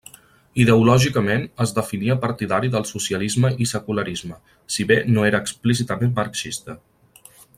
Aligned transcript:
Ideològicament, 0.61 1.43
es 1.65 1.73
definia 1.79 2.15
partidari 2.23 2.71
del 2.77 2.87
socialisme 2.93 3.53
i 3.65 3.69
secularisme, 3.73 4.39
si 4.77 4.89
bé 4.93 4.99
no 5.19 5.29
era 5.31 5.43
explícitament 5.47 6.17
marxista. 6.23 6.79